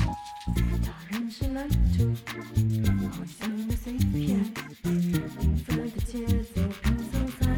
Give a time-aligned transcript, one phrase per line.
[0.00, 0.54] 猜
[0.86, 2.14] 到人是蓝图，
[3.10, 4.44] 好像的碎片，
[4.82, 7.04] 缤纷的节奏，看色
[7.40, 7.49] 彩。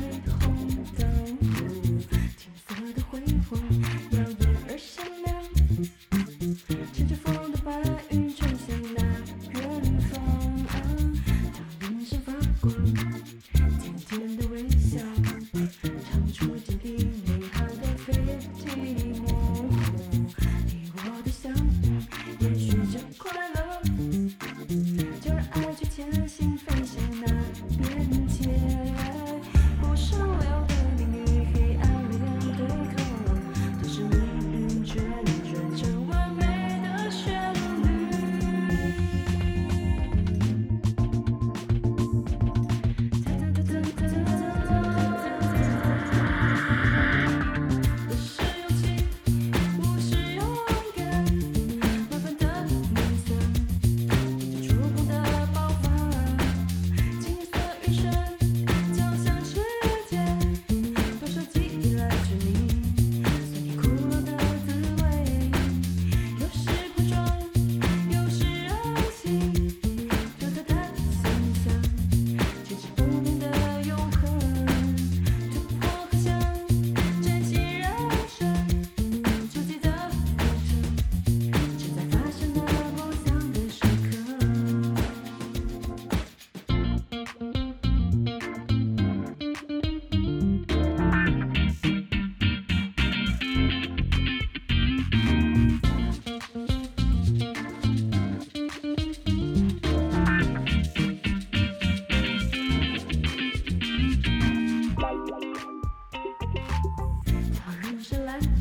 [25.95, 26.72] 心心扉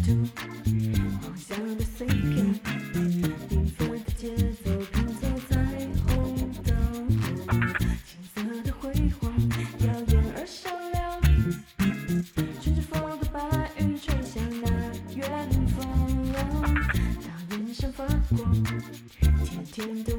[0.03, 2.59] 图梦想的碎片
[3.49, 5.55] 缤纷的节奏拼凑彩
[6.05, 9.31] 虹金色的辉煌
[9.79, 11.21] 耀眼而闪亮
[12.61, 13.39] 乘着风的白
[13.79, 14.67] 云向那
[15.15, 15.79] 远方
[16.33, 16.41] 让
[17.91, 18.05] 发
[18.37, 18.63] 光
[19.43, 20.15] 甜甜的